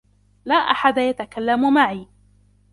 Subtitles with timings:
[0.45, 2.07] لا أحد يتكلم معي.